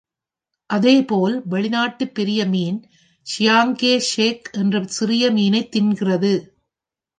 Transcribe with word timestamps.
அதேபோல் 0.69 1.35
வெளிநாட்டு 1.45 2.05
பெரிய 2.07 2.45
மீன் 2.45 2.79
சியாங்கே 3.27 3.93
ஷேக் 4.11 4.49
என்ற 4.53 4.83
சிறிய 4.89 5.31
மீனைத் 5.31 5.71
தின்கிறது. 5.71 6.33